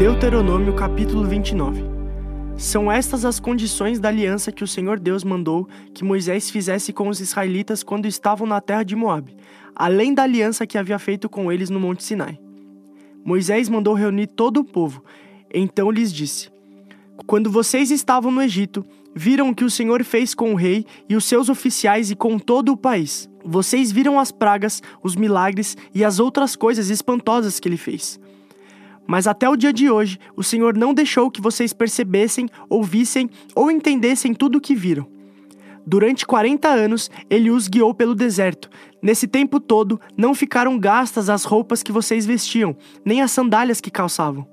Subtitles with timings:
[0.00, 1.84] Deuteronômio capítulo 29
[2.56, 7.10] São estas as condições da aliança que o Senhor Deus mandou que Moisés fizesse com
[7.10, 9.36] os israelitas quando estavam na terra de Moabe,
[9.76, 12.40] além da aliança que havia feito com eles no Monte Sinai.
[13.22, 15.04] Moisés mandou reunir todo o povo.
[15.52, 16.50] Então lhes disse:
[17.26, 18.82] Quando vocês estavam no Egito,
[19.14, 22.38] viram o que o Senhor fez com o rei e os seus oficiais e com
[22.38, 23.28] todo o país.
[23.44, 28.18] Vocês viram as pragas, os milagres e as outras coisas espantosas que ele fez.
[29.10, 33.68] Mas até o dia de hoje, o Senhor não deixou que vocês percebessem, ouvissem ou
[33.68, 35.04] entendessem tudo o que viram.
[35.84, 38.70] Durante 40 anos, ele os guiou pelo deserto.
[39.02, 43.90] Nesse tempo todo, não ficaram gastas as roupas que vocês vestiam, nem as sandálias que
[43.90, 44.46] calçavam.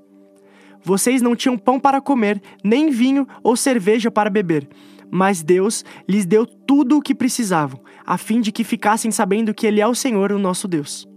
[0.84, 4.68] Vocês não tinham pão para comer, nem vinho ou cerveja para beber.
[5.12, 9.68] Mas Deus lhes deu tudo o que precisavam, a fim de que ficassem sabendo que
[9.68, 11.08] Ele é o Senhor, o nosso Deus.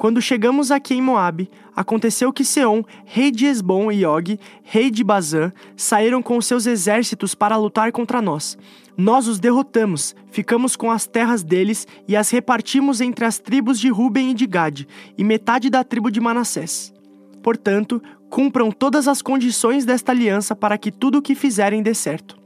[0.00, 5.04] Quando chegamos aqui em Moabe, aconteceu que Seom, rei de Esbom e Og, rei de
[5.04, 8.56] Bazã, saíram com seus exércitos para lutar contra nós.
[8.96, 13.90] Nós os derrotamos, ficamos com as terras deles e as repartimos entre as tribos de
[13.90, 14.88] Ruben e de Gade,
[15.18, 16.94] e metade da tribo de Manassés.
[17.42, 22.39] Portanto, cumpram todas as condições desta aliança para que tudo o que fizerem dê certo.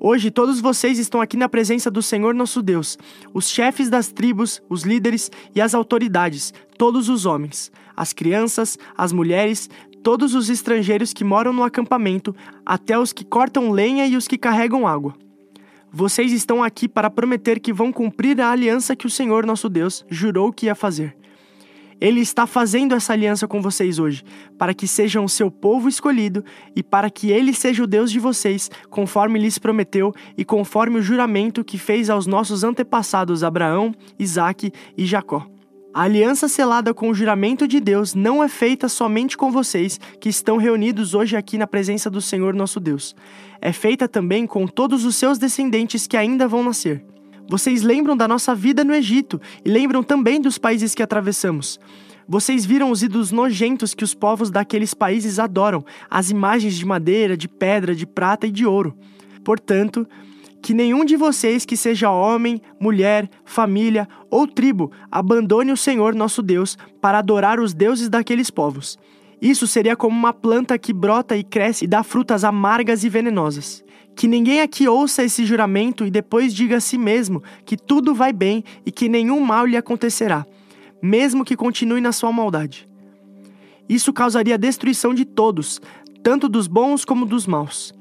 [0.00, 2.96] Hoje todos vocês estão aqui na presença do Senhor nosso Deus,
[3.34, 9.12] os chefes das tribos, os líderes e as autoridades, todos os homens, as crianças, as
[9.12, 9.68] mulheres,
[10.00, 12.32] todos os estrangeiros que moram no acampamento,
[12.64, 15.16] até os que cortam lenha e os que carregam água.
[15.90, 20.04] Vocês estão aqui para prometer que vão cumprir a aliança que o Senhor nosso Deus
[20.08, 21.17] jurou que ia fazer.
[22.00, 24.22] Ele está fazendo essa aliança com vocês hoje,
[24.56, 28.20] para que sejam o seu povo escolhido e para que ele seja o Deus de
[28.20, 34.72] vocês, conforme lhes prometeu e conforme o juramento que fez aos nossos antepassados Abraão, Isaque
[34.96, 35.46] e Jacó.
[35.92, 40.28] A aliança selada com o juramento de Deus não é feita somente com vocês, que
[40.28, 43.16] estão reunidos hoje aqui na presença do Senhor nosso Deus.
[43.60, 47.04] É feita também com todos os seus descendentes que ainda vão nascer.
[47.48, 51.80] Vocês lembram da nossa vida no Egito e lembram também dos países que atravessamos.
[52.28, 57.38] Vocês viram os ídolos nojentos que os povos daqueles países adoram, as imagens de madeira,
[57.38, 58.94] de pedra, de prata e de ouro.
[59.42, 60.06] Portanto,
[60.60, 66.42] que nenhum de vocês que seja homem, mulher, família ou tribo abandone o Senhor nosso
[66.42, 68.98] Deus para adorar os deuses daqueles povos.
[69.40, 73.82] Isso seria como uma planta que brota e cresce e dá frutas amargas e venenosas.
[74.18, 78.32] Que ninguém aqui ouça esse juramento e depois diga a si mesmo que tudo vai
[78.32, 80.44] bem e que nenhum mal lhe acontecerá,
[81.00, 82.88] mesmo que continue na sua maldade.
[83.88, 85.80] Isso causaria destruição de todos,
[86.20, 87.94] tanto dos bons como dos maus.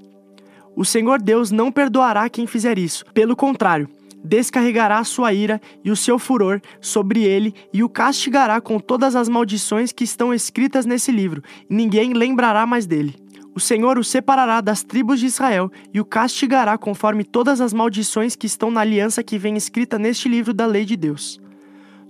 [0.76, 3.88] O Senhor Deus não perdoará quem fizer isso, pelo contrário,
[4.24, 9.16] descarregará a sua ira e o seu furor sobre ele e o castigará com todas
[9.16, 13.27] as maldições que estão escritas nesse livro, e ninguém lembrará mais dele.
[13.57, 18.35] O Senhor o separará das tribos de Israel e o castigará conforme todas as maldições
[18.35, 21.41] que estão na aliança que vem escrita neste livro da lei de Deus.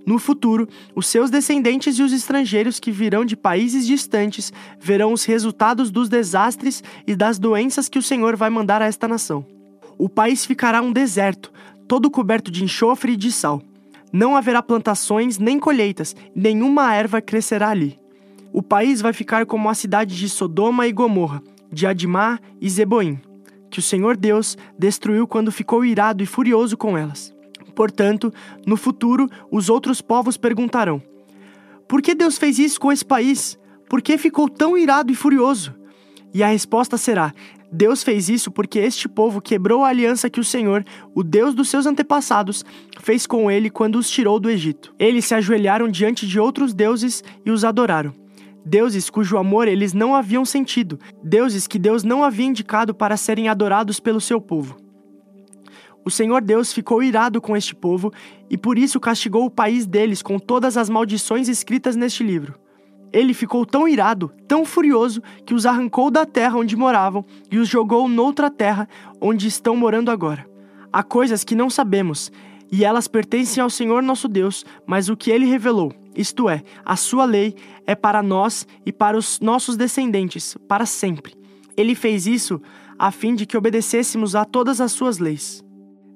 [0.04, 5.24] No futuro, os seus descendentes e os estrangeiros que virão de países distantes verão os
[5.24, 9.42] resultados dos desastres e das doenças que o Senhor vai mandar a esta nação.
[9.96, 11.50] O país ficará um deserto,
[11.88, 13.62] todo coberto de enxofre e de sal.
[14.12, 17.98] Não haverá plantações nem colheitas, nenhuma erva crescerá ali.
[18.52, 23.20] O país vai ficar como a cidade de Sodoma e Gomorra, de Admá e Zeboim,
[23.70, 27.34] que o Senhor Deus destruiu quando ficou irado e furioso com elas.
[27.74, 28.32] Portanto,
[28.66, 31.02] no futuro, os outros povos perguntarão:
[31.86, 33.58] Por que Deus fez isso com esse país?
[33.88, 35.74] Por que ficou tão irado e furioso?
[36.32, 37.34] E a resposta será:
[37.70, 40.84] Deus fez isso porque este povo quebrou a aliança que o Senhor,
[41.14, 42.64] o Deus dos seus antepassados,
[43.00, 44.94] fez com ele quando os tirou do Egito.
[44.98, 48.27] Eles se ajoelharam diante de outros deuses e os adoraram
[48.68, 53.48] deuses cujo amor eles não haviam sentido, deuses que Deus não havia indicado para serem
[53.48, 54.76] adorados pelo seu povo.
[56.04, 58.12] O Senhor Deus ficou irado com este povo
[58.48, 62.54] e por isso castigou o país deles com todas as maldições escritas neste livro.
[63.10, 67.66] Ele ficou tão irado, tão furioso, que os arrancou da terra onde moravam e os
[67.66, 68.86] jogou noutra terra
[69.18, 70.46] onde estão morando agora.
[70.92, 72.30] Há coisas que não sabemos,
[72.70, 76.96] e elas pertencem ao Senhor nosso Deus, mas o que ele revelou, isto é, a
[76.96, 77.54] sua lei,
[77.86, 81.34] é para nós e para os nossos descendentes, para sempre.
[81.76, 82.60] Ele fez isso
[82.98, 85.64] a fim de que obedecêssemos a todas as suas leis.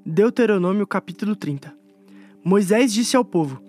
[0.04, 1.72] Deuteronômio capítulo 30
[2.44, 3.62] Moisés disse ao povo: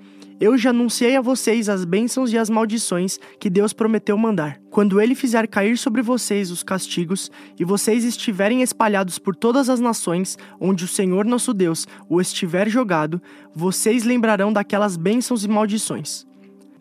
[0.43, 4.59] eu já anunciei a vocês as bênçãos e as maldições que Deus prometeu mandar.
[4.69, 9.79] Quando ele fizer cair sobre vocês os castigos e vocês estiverem espalhados por todas as
[9.79, 13.21] nações onde o Senhor nosso Deus o estiver jogado,
[13.55, 16.25] vocês lembrarão daquelas bênçãos e maldições.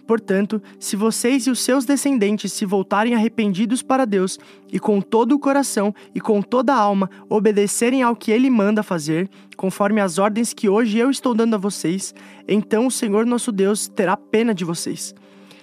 [0.07, 4.39] Portanto, se vocês e os seus descendentes se voltarem arrependidos para Deus
[4.73, 8.83] e com todo o coração e com toda a alma obedecerem ao que Ele manda
[8.83, 12.15] fazer, conforme as ordens que hoje eu estou dando a vocês,
[12.49, 15.15] então o Senhor nosso Deus terá pena de vocês.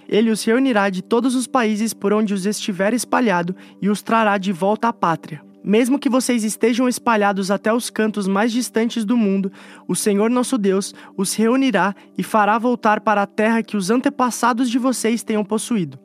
[0.08, 4.38] Ele os reunirá de todos os países por onde os estiver espalhado e os trará
[4.38, 5.49] de volta à pátria.
[5.64, 9.52] Mesmo que vocês estejam espalhados até os cantos mais distantes do mundo,
[9.88, 14.70] o Senhor nosso Deus os reunirá e fará voltar para a terra que os antepassados
[14.70, 16.00] de vocês tenham possuído.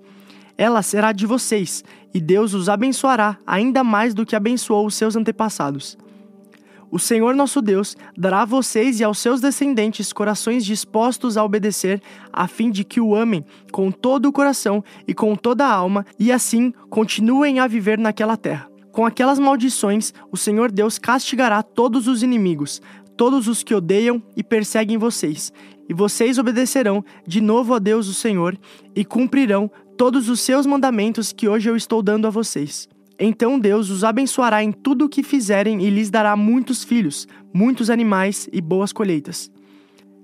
[0.58, 5.16] Ela será de vocês, e Deus os abençoará ainda mais do que abençoou os seus
[5.16, 5.96] antepassados.
[6.90, 12.00] O Senhor nosso Deus dará a vocês e aos seus descendentes corações dispostos a obedecer,
[12.32, 16.06] a fim de que o amem com todo o coração e com toda a alma,
[16.20, 18.73] e assim continuem a viver naquela terra.
[18.94, 22.80] Com aquelas maldições, o Senhor Deus castigará todos os inimigos,
[23.16, 25.52] todos os que odeiam e perseguem vocês,
[25.88, 28.56] e vocês obedecerão de novo a Deus o Senhor
[28.94, 29.68] e cumprirão
[29.98, 32.88] todos os seus mandamentos que hoje eu estou dando a vocês.
[33.18, 37.90] Então Deus os abençoará em tudo o que fizerem e lhes dará muitos filhos, muitos
[37.90, 39.50] animais e boas colheitas.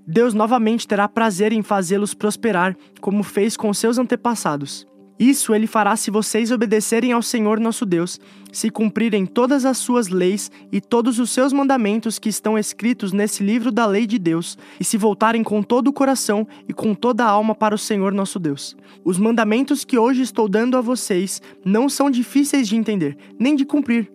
[0.07, 4.87] Deus novamente terá prazer em fazê-los prosperar, como fez com seus antepassados.
[5.21, 8.19] Isso ele fará se vocês obedecerem ao Senhor nosso Deus,
[8.51, 13.43] se cumprirem todas as suas leis e todos os seus mandamentos que estão escritos nesse
[13.43, 17.23] livro da lei de Deus, e se voltarem com todo o coração e com toda
[17.23, 18.75] a alma para o Senhor nosso Deus.
[19.05, 23.63] Os mandamentos que hoje estou dando a vocês não são difíceis de entender, nem de
[23.63, 24.11] cumprir.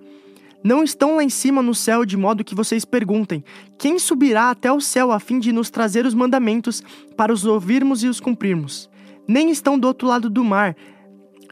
[0.60, 3.44] Não estão lá em cima no céu de modo que vocês perguntem:
[3.78, 6.82] quem subirá até o céu a fim de nos trazer os mandamentos
[7.16, 8.90] para os ouvirmos e os cumprirmos?
[9.28, 10.76] Nem estão do outro lado do mar,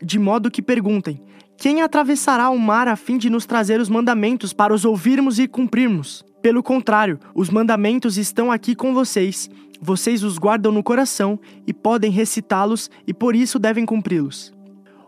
[0.05, 1.21] de modo que perguntem:
[1.57, 5.49] quem atravessará o mar a fim de nos trazer os mandamentos para os ouvirmos e
[5.49, 6.25] cumprirmos?
[6.41, 9.49] Pelo contrário, os mandamentos estão aqui com vocês.
[9.81, 14.54] Vocês os guardam no coração e podem recitá-los e por isso devem cumpri-los.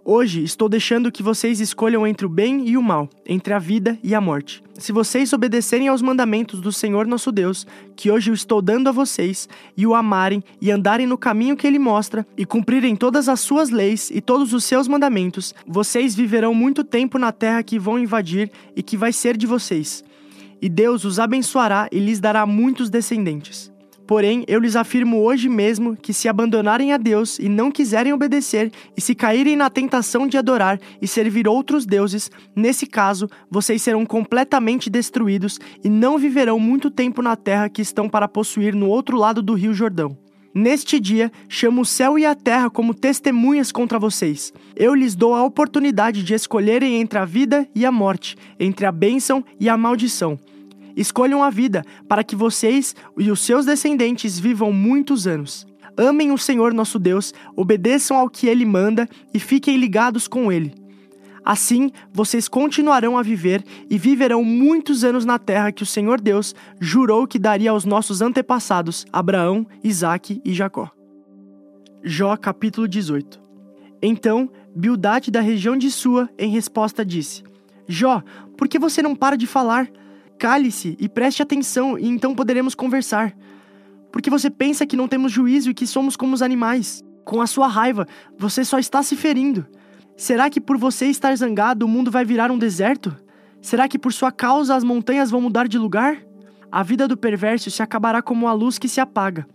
[0.09, 3.99] Hoje estou deixando que vocês escolham entre o bem e o mal, entre a vida
[4.05, 4.63] e a morte.
[4.75, 7.67] Se vocês obedecerem aos mandamentos do Senhor nosso Deus,
[7.97, 11.67] que hoje eu estou dando a vocês, e o amarem e andarem no caminho que
[11.67, 16.55] ele mostra, e cumprirem todas as suas leis e todos os seus mandamentos, vocês viverão
[16.55, 20.05] muito tempo na terra que vão invadir e que vai ser de vocês.
[20.63, 23.75] E Deus os abençoará e lhes dará muitos descendentes.
[24.07, 28.71] Porém, eu lhes afirmo hoje mesmo que se abandonarem a Deus e não quiserem obedecer,
[28.97, 34.07] e se caírem na tentação de adorar e servir outros deuses, nesse caso, vocês serão
[34.07, 39.17] completamente destruídos e não viverão muito tempo na terra que estão para possuir no outro
[39.17, 40.17] lado do rio Jordão.
[40.55, 44.55] Neste dia, chamo o céu e a terra como testemunhas contra vocês.
[44.75, 48.93] Eu lhes dou a oportunidade de escolherem entre a vida e a morte, entre a
[48.93, 50.39] bênção e a maldição.
[50.97, 55.67] Escolham a vida, para que vocês e os seus descendentes vivam muitos anos.
[55.97, 60.75] Amem o Senhor nosso Deus, obedeçam ao que ele manda e fiquem ligados com ele.
[61.45, 66.55] Assim, vocês continuarão a viver e viverão muitos anos na terra que o Senhor Deus
[66.81, 70.91] jurou que daria aos nossos antepassados, Abraão, Isaque e Jacó.
[72.03, 73.41] Jó capítulo 18
[74.03, 77.43] Então, Bildade da região de Sua, em resposta, disse:
[77.87, 78.23] Jó,
[78.57, 79.89] por que você não para de falar?
[80.39, 83.35] Cale-se e preste atenção, e então poderemos conversar.
[84.13, 87.03] Porque você pensa que não temos juízo e que somos como os animais.
[87.25, 88.07] Com a sua raiva,
[88.39, 89.67] você só está se ferindo.
[90.17, 93.15] Será que por você estar zangado o mundo vai virar um deserto?
[93.61, 96.19] Será que por sua causa as montanhas vão mudar de lugar?
[96.71, 99.47] A vida do perverso se acabará como a luz que se apaga,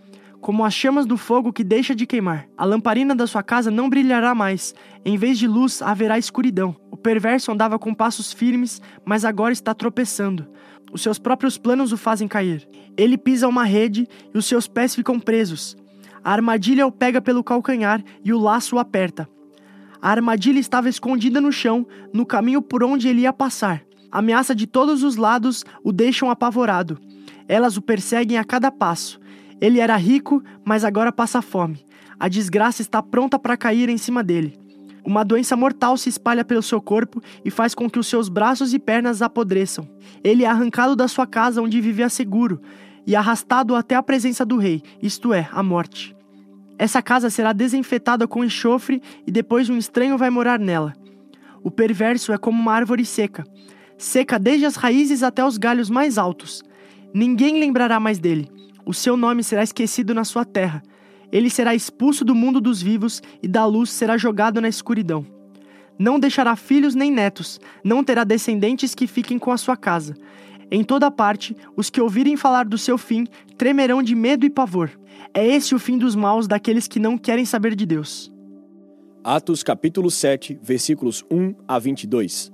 [0.42, 2.48] como as chamas do fogo que deixa de queimar.
[2.58, 4.74] A lamparina da sua casa não brilhará mais,
[5.06, 6.76] em vez de luz haverá escuridão.
[6.90, 10.48] O perverso andava com passos firmes, mas agora está tropeçando.
[10.92, 12.68] Os seus próprios planos o fazem cair.
[12.98, 15.78] Ele pisa uma rede e os seus pés ficam presos.
[16.24, 19.30] A armadilha o pega pelo calcanhar e o laço o aperta.
[20.02, 23.84] A armadilha estava escondida no chão, no caminho por onde ele ia passar.
[24.12, 27.00] A ameaça de todos os lados o deixam apavorado.
[27.48, 29.22] Elas o perseguem a cada passo.
[29.62, 31.86] Ele era rico, mas agora passa fome.
[32.20, 34.60] A desgraça está pronta para cair em cima dele.
[35.06, 38.74] Uma doença mortal se espalha pelo seu corpo e faz com que os seus braços
[38.74, 39.88] e pernas apodreçam.
[40.24, 42.62] Ele é arrancado da sua casa onde vivia seguro
[43.06, 46.16] e arrastado até a presença do rei, isto é, a morte.
[46.78, 50.94] Essa casa será desinfetada com enxofre e depois um estranho vai morar nela.
[51.64, 53.44] O perverso é como uma árvore seca,
[53.98, 56.64] seca desde as raízes até os galhos mais altos.
[57.14, 58.50] Ninguém lembrará mais dele.
[58.86, 60.82] O seu nome será esquecido na sua terra
[61.32, 65.26] ele será expulso do mundo dos vivos e da luz será jogado na escuridão.
[65.98, 70.16] Não deixará filhos nem netos, não terá descendentes que fiquem com a sua casa.
[70.70, 73.26] Em toda parte, os que ouvirem falar do seu fim
[73.58, 74.92] tremerão de medo e pavor.
[75.34, 78.32] É esse o fim dos maus daqueles que não querem saber de Deus.
[79.24, 82.52] Atos capítulo 7, versículos 1 a 22.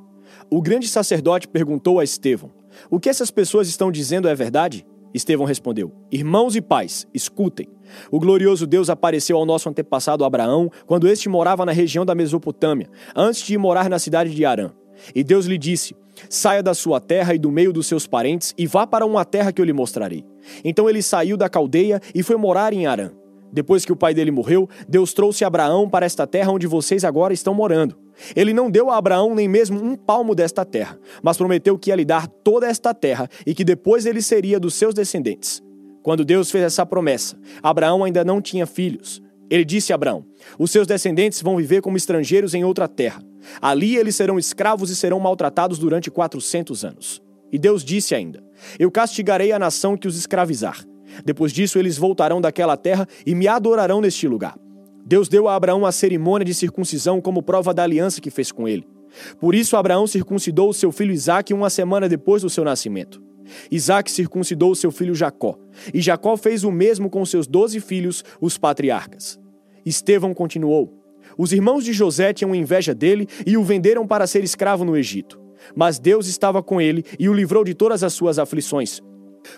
[0.50, 2.52] O grande sacerdote perguntou a Estevão:
[2.90, 4.86] O que essas pessoas estão dizendo é verdade?
[5.18, 7.68] Estevão respondeu: Irmãos e pais, escutem.
[8.10, 12.90] O glorioso Deus apareceu ao nosso antepassado Abraão quando este morava na região da Mesopotâmia,
[13.16, 14.72] antes de morar na cidade de Arã.
[15.14, 15.96] E Deus lhe disse:
[16.30, 19.52] Saia da sua terra e do meio dos seus parentes e vá para uma terra
[19.52, 20.24] que eu lhe mostrarei.
[20.64, 23.12] Então ele saiu da caldeia e foi morar em Arã.
[23.52, 27.34] Depois que o pai dele morreu, Deus trouxe Abraão para esta terra onde vocês agora
[27.34, 28.07] estão morando.
[28.36, 31.96] Ele não deu a Abraão nem mesmo um palmo desta terra, mas prometeu que ia
[31.96, 35.62] lhe dar toda esta terra e que depois ele seria dos seus descendentes.
[36.04, 39.22] Quando Deus fez essa promessa, Abraão ainda não tinha filhos.
[39.50, 40.26] Ele disse a Abraão:
[40.58, 43.22] Os seus descendentes vão viver como estrangeiros em outra terra.
[43.62, 47.22] Ali eles serão escravos e serão maltratados durante 400 anos.
[47.52, 48.44] E Deus disse ainda:
[48.78, 50.84] Eu castigarei a nação que os escravizar.
[51.26, 54.58] Depois disso, eles voltarão daquela terra e me adorarão neste lugar.
[55.08, 58.68] Deus deu a Abraão a cerimônia de circuncisão como prova da aliança que fez com
[58.68, 58.86] ele.
[59.40, 63.24] Por isso, Abraão circuncidou seu filho Isaque uma semana depois do seu nascimento.
[63.72, 65.58] Isaac circuncidou seu filho Jacó,
[65.94, 69.40] e Jacó fez o mesmo com seus doze filhos, os patriarcas.
[69.86, 70.94] Estevão continuou:
[71.38, 75.40] Os irmãos de José tinham inveja dele e o venderam para ser escravo no Egito.
[75.74, 79.02] Mas Deus estava com ele e o livrou de todas as suas aflições.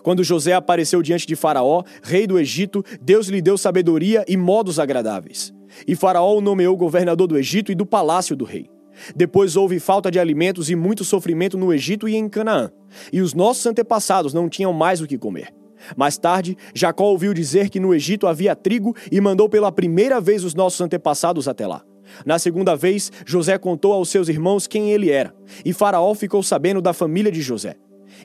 [0.04, 4.80] Quando José apareceu diante de Faraó, rei do Egito, Deus lhe deu sabedoria e modos
[4.80, 5.54] agradáveis.
[5.88, 8.70] E Faraó o nomeou governador do Egito e do palácio do rei.
[9.16, 12.70] Depois houve falta de alimentos e muito sofrimento no Egito e em Canaã,
[13.14, 15.54] e os nossos antepassados não tinham mais o que comer.
[15.96, 20.44] Mais tarde, Jacó ouviu dizer que no Egito havia trigo e mandou pela primeira vez
[20.44, 21.84] os nossos antepassados até lá.
[22.26, 26.82] Na segunda vez, José contou aos seus irmãos quem ele era, e Faraó ficou sabendo
[26.82, 27.76] da família de José.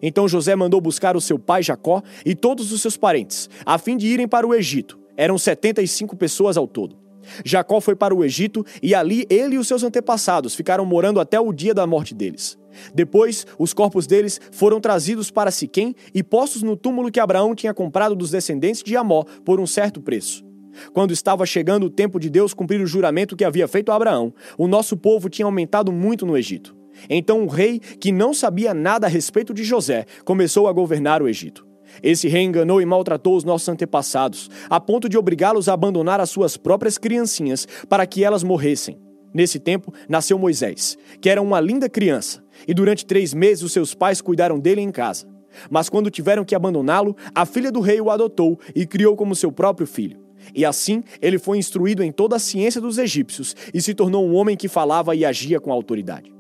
[0.03, 3.97] Então José mandou buscar o seu pai Jacó e todos os seus parentes, a fim
[3.97, 4.99] de irem para o Egito.
[5.17, 7.05] Eram 75 pessoas ao todo.
[7.45, 11.41] Jacó foi para o Egito e ali ele e os seus antepassados ficaram morando até
[11.41, 12.59] o dia da morte deles.
[12.95, 17.73] Depois, os corpos deles foram trazidos para Siquém e postos no túmulo que Abraão tinha
[17.73, 20.45] comprado dos descendentes de Amó por um certo preço.
[20.93, 24.35] Quando estava chegando o tempo de Deus cumprir o juramento que havia feito a Abraão,
[24.59, 26.75] o nosso povo tinha aumentado muito no Egito.
[27.09, 31.29] Então o rei, que não sabia nada a respeito de José, começou a governar o
[31.29, 31.67] Egito.
[32.03, 36.31] Esse rei enganou e maltratou os nossos antepassados, a ponto de obrigá-los a abandonar as
[36.31, 38.99] suas próprias criancinhas para que elas morressem.
[39.33, 43.95] Nesse tempo, nasceu Moisés, que era uma linda criança, e durante três meses os seus
[43.95, 45.27] pais cuidaram dele em casa.
[45.71, 49.51] Mas quando tiveram que abandoná-lo, a filha do rei o adotou e criou como seu
[49.51, 50.19] próprio filho.
[50.55, 54.35] E assim ele foi instruído em toda a ciência dos egípcios e se tornou um
[54.35, 56.33] homem que falava e agia com autoridade.